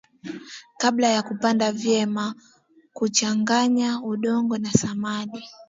kabla 0.79 1.07
ya 1.07 1.21
kupanda 1.23 1.71
vyema 1.71 2.35
kuchanganya 2.93 4.01
udongo 4.11 4.57
na 4.57 4.71
samadi 4.71 5.43